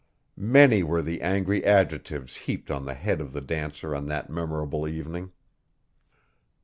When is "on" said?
2.71-2.85, 3.93-4.07